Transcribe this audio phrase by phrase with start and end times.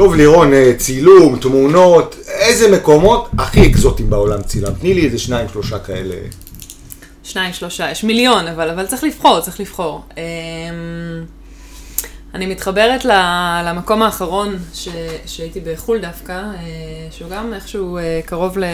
[0.00, 4.72] טוב לירון, אה, צילום, תמונות, איזה מקומות הכי אקזוטיים בעולם צילם?
[4.80, 6.14] תני לי איזה שניים, שלושה כאלה.
[7.24, 10.02] שניים, שלושה, יש מיליון, אבל, אבל צריך לבחור, צריך לבחור.
[10.16, 10.22] אמ,
[12.34, 13.04] אני מתחברת
[13.64, 14.88] למקום האחרון ש,
[15.26, 18.64] שהייתי בחו"ל דווקא, אה, שהוא גם איכשהו אה, קרוב ל...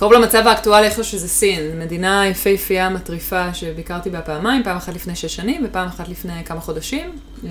[0.00, 5.16] קרוב למצב האקטואלי איכשהו שזה סין, מדינה יפהפייה, מטריפה, שביקרתי בה פעמיים, פעם אחת לפני
[5.16, 7.10] שש שנים ופעם אחת לפני כמה חודשים.
[7.44, 7.50] אה,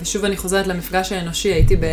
[0.00, 1.84] ושוב אני חוזרת למפגש האנושי, הייתי ב...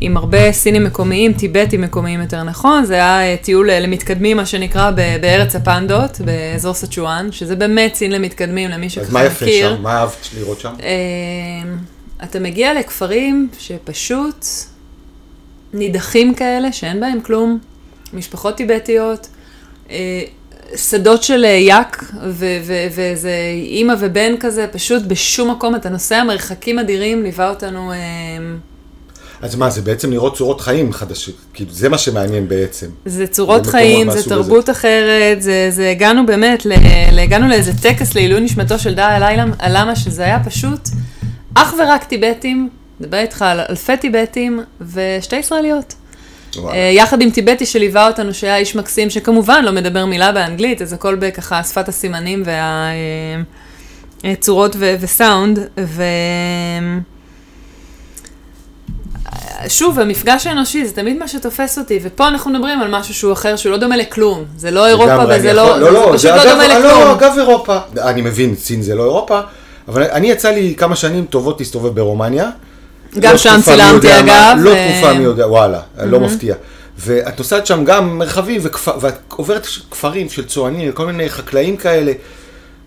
[0.00, 4.46] עם הרבה סינים מקומיים, טיבטים מקומיים יותר נכון, זה היה אה, טיול אה, למתקדמים, מה
[4.46, 9.76] שנקרא, בארץ הפנדות, באזור סצ'ואן, שזה באמת סין למתקדמים, למי אז שככה מה יפה מכיר.
[9.76, 9.82] שם?
[9.82, 10.72] מה אהבת לראות שם?
[10.82, 11.70] אה,
[12.24, 14.44] אתה מגיע לכפרים שפשוט
[15.72, 17.58] נידחים כאלה, שאין בהם כלום,
[18.12, 19.28] משפחות טיבטיות,
[19.90, 20.22] אה,
[20.76, 22.04] שדות של אה, יאק,
[22.94, 23.30] ואיזה
[23.66, 27.92] אימא ובן כזה, פשוט בשום מקום, אתה נוסע מרחקים אדירים, ליווה אותנו...
[27.92, 27.96] אה,
[29.42, 32.86] אז מה, זה בעצם לראות צורות חיים חדשות, כאילו זה מה שמעניין בעצם.
[33.06, 36.72] זה צורות חיים, זה תרבות אחרת, זה, זה הגענו באמת, ל,
[37.20, 40.88] הגענו לאיזה טקס לעילוי נשמתו של דאי אלאמה, שזה היה פשוט
[41.54, 42.68] אך ורק טיבטים,
[43.00, 45.94] מדבר איתך על אלפי טיבטים ושתי ישראליות.
[46.56, 46.78] וואלה.
[46.78, 50.92] אה, יחד עם טיבטי שליווה אותנו, שהיה איש מקסים, שכמובן לא מדבר מילה באנגלית, אז
[50.92, 52.42] הכל בככה שפת הסימנים
[54.24, 55.58] והצורות וסאונד.
[55.80, 56.02] ו...
[59.68, 63.56] שוב, המפגש האנושי זה תמיד מה שתופס אותי, ופה אנחנו מדברים על משהו שהוא אחר,
[63.56, 64.44] שהוא לא דומה לכלום.
[64.56, 67.10] זה לא אירופה וזה לא, יכול- זה לא, פשוט לא אגב- דומה לא, לכלום.
[67.10, 69.40] אגב אירופה, אני מבין, סין זה לא אירופה,
[69.88, 72.50] אבל אני יצא לי כמה שנים טובות להסתובב ברומניה.
[73.18, 76.54] גם לא שם צילמתי, יודע מה, אגב, לא ו- תקופה מי יודע, וואלה, לא מפתיע.
[76.98, 82.12] ואת נוסעת שם גם מרחבים, וכפ- ואת עוברת כפרים של צוענים, כל מיני חקלאים כאלה,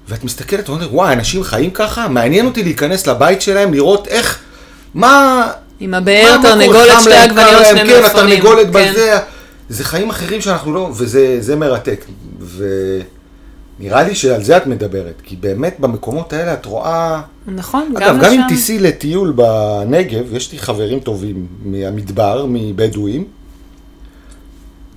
[0.10, 2.08] ואת מסתכלת ואומרת, וואי, אנשים חיים ככה?
[2.08, 4.40] מעניין אותי להיכנס לבית שלהם, לראות איך,
[4.94, 5.48] מה...
[5.80, 8.40] עם הבאר, תרנגולת, שתי עגבניות, שני כן, מלפפונים.
[8.40, 8.92] התרנגולת כן.
[8.92, 9.18] בזה,
[9.70, 12.06] זה חיים אחרים שאנחנו לא, וזה זה מרתק.
[13.80, 17.22] ונראה לי שעל זה את מדברת, כי באמת במקומות האלה את רואה...
[17.48, 18.48] נכון, גם אגב, גם אם לשם.
[18.48, 23.26] תיסעי לטיול בנגב, יש לי חברים טובים מהמדבר, מבדואים,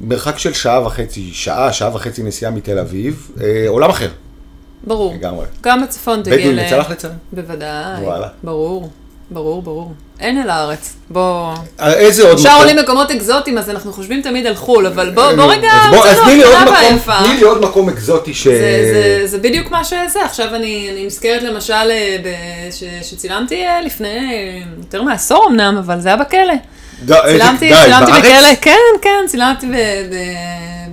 [0.00, 4.08] מרחק של שעה וחצי, שעה, שעה וחצי נסיעה מתל אביב, אה, עולם אחר,
[4.86, 5.14] ברור.
[5.14, 5.46] לגמרי.
[5.62, 6.58] גם בצפון תגיע בדואים, ל...
[6.58, 7.14] יצא לך לצלם?
[7.32, 8.04] בוודאי.
[8.04, 8.28] וואלה.
[8.42, 8.90] ברור,
[9.30, 9.92] ברור, ברור.
[10.20, 10.94] אין אל הארץ.
[11.10, 11.54] בוא...
[11.80, 15.32] אה, איזה עוד אפשר עולים מקומות אקזוטיים, אז אנחנו חושבים תמיד על חו"ל, אבל בוא,
[15.32, 17.14] בוא רגע, אז בוא- אז תנו תני לי עוד הקדמה מקום.
[17.26, 18.46] תני לי עוד מקום אקזוטי ש...
[18.48, 20.24] זה, זה, זה בדיוק מה שזה.
[20.24, 22.28] עכשיו אני, אני נזכרת למשל אה, ב,
[22.72, 26.54] ש, שצילמתי אה, לפני אה, יותר מעשור אמנם, אבל זה היה בכלא.
[27.28, 28.24] צילמתי, די, צילמתי בארץ?
[28.24, 28.72] בכלא, כן,
[29.02, 29.66] כן, צילמתי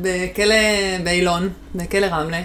[0.02, 0.56] בכלא
[1.04, 2.38] באילון, בכלא רמלה.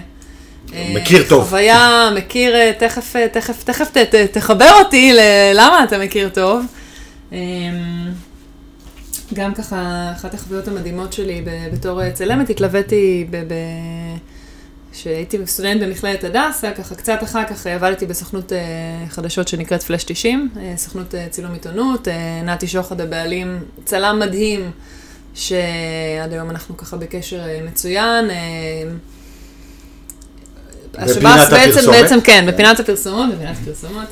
[0.73, 1.43] מכיר אה, טוב.
[1.49, 6.65] חוויה, מכיר, אה, תכף, אה, תכף, תכף ת- ת- תחבר אותי ללמה אתה מכיר טוב.
[7.33, 7.37] אה,
[9.33, 11.41] גם ככה, אחת החוויות המדהימות שלי
[11.73, 13.37] בתור צלמת, התלוויתי ב...
[13.37, 14.17] ב-
[14.93, 18.51] כשהייתי סטודנט במכללת הדסה, ככה קצת אחר כך עבדתי בסוכנות
[19.09, 22.07] חדשות שנקראת פלאש 90, אה, סוכנות צילום עיתונות,
[22.45, 24.71] נתי שוחד הבעלים, צלם מדהים,
[25.33, 28.25] שעד היום אנחנו ככה בקשר מצוין.
[30.99, 31.91] אה, השב"ס בעצם?
[31.91, 34.03] בעצם כן, בפינת הפרסומות, בפינת הפרסומות,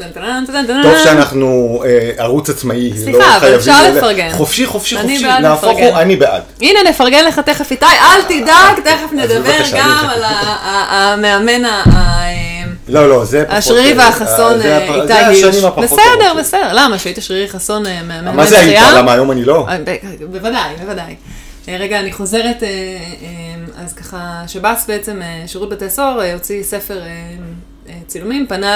[0.83, 0.93] טוב.
[1.03, 3.97] שאנחנו אה, ערוץ עצמאי, סליחה, לא אבל חייבים אפשר לזה.
[3.99, 4.29] לפרגן.
[4.31, 5.77] חופשי, חופשי, חופשי, נהפוך.
[5.79, 6.41] הוא, אני בעד.
[6.61, 10.23] הנה, נפרגן לך תכף איתי, אל תדאג, תכף נדבר גם על
[10.89, 12.27] המאמן ה- ה-
[12.89, 13.57] לא, לא, זה פחות...
[13.57, 15.55] השרירי אה, והחסון אה, איתי הירש.
[15.77, 16.33] בסדר.
[16.39, 16.69] בסדר.
[16.73, 16.99] למה?
[16.99, 18.79] שהיית שרירי חסון אה, מאמן מה זה היית?
[18.95, 19.65] למה היום אני לא?
[19.69, 19.77] אה,
[20.31, 21.15] בוודאי, בוודאי.
[21.69, 23.46] אה, רגע, אני חוזרת, אה, אה,
[23.87, 28.75] אז ככה, שב"ס בעצם, אה, שירות בתי הסוהר, אה, הוציא ספר אה, צילומים, פנה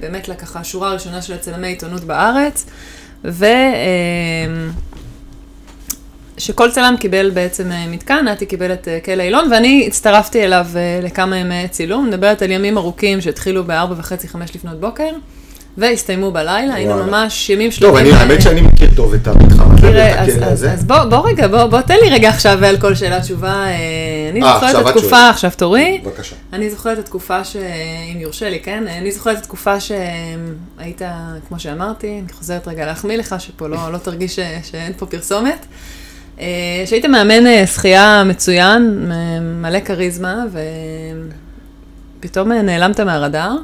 [0.00, 2.66] באמת לככה השורה הראשונה של הצלמי עיתונות בארץ,
[3.24, 3.46] ו...
[6.38, 10.66] שכל צלם קיבל בעצם מתקן, נתי קיבל את כלא אילון, ואני הצטרפתי אליו
[11.02, 15.10] לכמה ימי צילום, מדברת על ימים ארוכים שהתחילו בארבע וחצי, חמש לפנות בוקר,
[15.78, 16.96] והסתיימו בלילה, היינו.
[16.96, 18.04] ממש ימים שלמים.
[18.04, 19.28] טוב, האמת שאני מכיר טוב את
[19.82, 23.52] תראה, אז, בוא, רגע, בוא, תן לי רגע עכשיו על כל שאלה תשובה.
[23.52, 23.74] אה,
[24.30, 25.28] אני אה, זוכרת את התקופה.
[25.28, 26.00] עכשיו תורי.
[26.04, 26.36] בבקשה.
[26.52, 27.56] אני זוכרת את התקופה ש...
[28.12, 28.84] אם יורשה לי, כן?
[28.88, 31.02] אני זוכרת את התקופה שהיית,
[31.48, 34.38] כמו שאמרתי, אני חוזרת רגע להחמיא לך, שפה לא, לא תרגיש.
[34.62, 35.66] שאין פה פרסומת.
[36.40, 36.46] אה,
[36.86, 39.10] שהיית מאמן שחייה מצוין,
[39.62, 40.44] מלא כריזמה,
[42.20, 43.56] ופתאום נעלמת מהרדאר.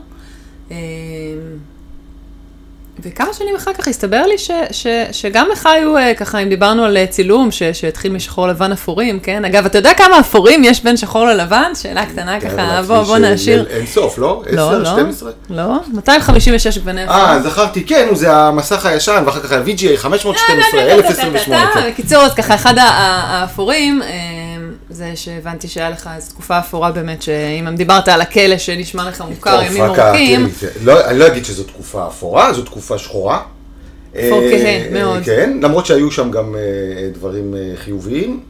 [3.07, 6.49] אה, וכמה שנים אחר כך הסתבר לי ש, ש, שגם לך היו, אה, ככה, אם
[6.49, 9.45] דיברנו על אה, צילום, ש, שהתחיל משחור לבן אפורים, כן?
[9.45, 11.73] אגב, אתה יודע כמה אפורים יש בין שחור ללבן?
[11.75, 13.67] שאלה קטנה כן, ככה, בוא, בוא נעשיר.
[13.71, 14.43] אין סוף, לא?
[14.51, 15.31] לא, 10, לא, 12?
[15.51, 17.17] לא, 256 גווני אפור.
[17.17, 21.71] אה, זכרתי, כן, זה המסך הישן, ואחר כך ה-VGA 512, אה, 1028.
[21.75, 21.81] כן.
[21.91, 24.09] בקיצור, אז ככה, אחד האפורים, אה,
[24.91, 29.63] זה שהבנתי שהיה לך איזו תקופה אפורה באמת, שאם דיברת על הכלא שנשמע לך מוכר,
[29.63, 30.49] ימים ארוכים,
[30.83, 33.43] לא, אני לא אגיד שזו תקופה אפורה, זו תקופה שחורה.
[34.11, 35.23] אפור אה, כהה, מאוד.
[35.25, 36.61] כן, למרות שהיו שם גם אה,
[37.13, 38.41] דברים אה, חיוביים.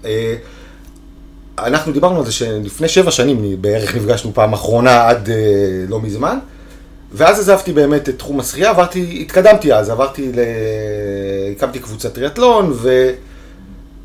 [1.59, 5.29] אנחנו דיברנו על זה שלפני שבע שנים בערך נפגשנו פעם אחרונה עד
[5.89, 6.39] לא מזמן.
[7.13, 10.41] ואז עזבתי באמת את תחום השחייה, עברתי, התקדמתי אז, עברתי ל...
[11.57, 13.11] הקמתי קבוצת טריאטלון, ו...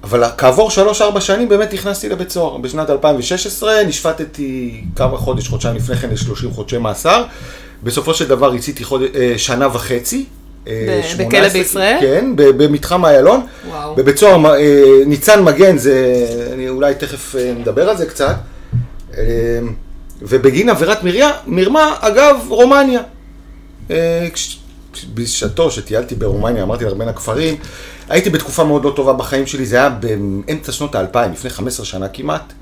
[0.04, 2.58] אבל כעבור שלוש-ארבע שנים באמת נכנסתי לבית סוהר.
[2.58, 7.24] בשנת 2016 נשפטתי כמה חודש, חודשיים לפני כן ל-30 חודשי מאסר.
[7.84, 9.02] בסופו של דבר רציתי חוד...
[9.16, 10.26] אה, שנה וחצי.
[10.68, 11.98] אה, ב- 18 בכלא בישראל?
[12.02, 13.46] כן, במתחם איילון.
[13.96, 14.60] בבית סוהר אה,
[15.06, 18.36] ניצן מגן, זה, אני אולי תכף נדבר על זה קצת.
[20.22, 20.98] ובגין עבירת
[21.48, 23.02] מרמה, אגב, רומניה.
[25.14, 27.56] בשעתו, שטיילתי ברומניה, אמרתי לך, בין הכפרים,
[28.10, 32.08] הייתי בתקופה מאוד לא טובה בחיים שלי, זה היה באמצע שנות האלפיים, לפני 15 שנה
[32.08, 32.54] כמעט.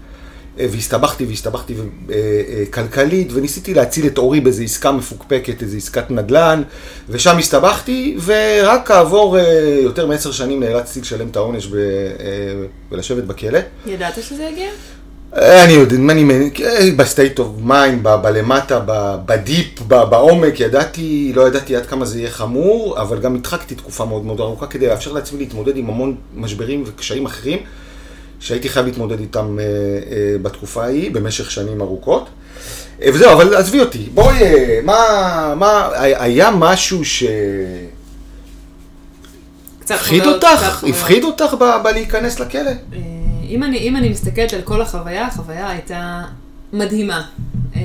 [0.58, 6.62] והסתבכתי והסתבכתי אה, אה, כלכלית, וניסיתי להציל את עורי באיזו עסקה מפוקפקת, איזו עסקת נדל"ן,
[7.10, 11.68] ושם הסתבכתי, ורק כעבור אה, יותר מעשר שנים נאלצתי לשלם את העונש
[12.92, 13.60] ולשבת בכלא.
[13.86, 14.70] ידעת שזה יגיע?
[15.38, 16.50] אה, אני יודע, אני מבין,
[16.98, 18.80] ב state of mind, בלמטה,
[19.26, 24.26] בדיפ, בעומק, ידעתי, לא ידעתי עד כמה זה יהיה חמור, אבל גם הדחקתי תקופה מאוד
[24.26, 27.60] מאוד ארוכה כדי לאפשר לעצמי להתמודד עם המון משברים וקשיים אחרים,
[28.40, 32.30] שהייתי חייב להתמודד איתם אה, אה, בתקופה ההיא, במשך שנים ארוכות.
[33.02, 37.24] אה, וזהו, אבל עזבי אותי, בואי, אה, מה, מה, היה משהו ש...
[39.90, 40.84] הפחיד אותך?
[40.90, 42.72] הפחיד אותך בלהיכנס לכלא?
[43.52, 46.24] אם אני, אם אני מסתכלת על כל החוויה, החוויה הייתה
[46.74, 47.22] מדהימה.
[47.76, 47.82] אה,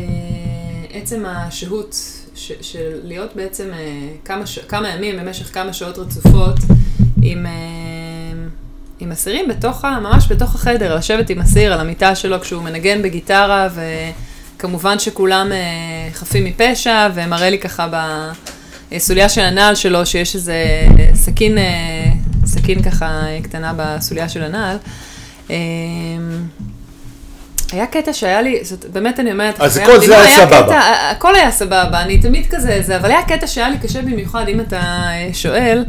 [0.93, 1.97] עצם השהות
[2.35, 6.55] ש, של להיות בעצם אה, כמה, ש, כמה ימים במשך כמה שעות רצופות
[7.23, 7.53] עם, אה,
[9.01, 13.03] עם אסירים בתוך, ה- ממש בתוך החדר, לשבת עם אסיר על המיטה שלו כשהוא מנגן
[13.03, 13.69] בגיטרה,
[14.57, 15.53] וכמובן שכולם
[16.13, 17.89] חפים מפשע, ומראה לי ככה
[18.93, 20.65] בסוליה של הנעל שלו שיש איזה
[21.15, 21.59] סכין,
[22.45, 24.77] סכין ככה קטנה בסוליה של הנעל.
[25.51, 25.55] אמ,
[27.73, 30.63] היה קטע שהיה לי, זאת, באמת אני אומרת, אז היה כל זה מדהימה, היה סבבה.
[30.63, 34.49] קטע, הכל היה סבבה, אני תמיד כזה, זה, אבל היה קטע שהיה לי קשה במיוחד,
[34.49, 35.85] אם אתה אה, שואל,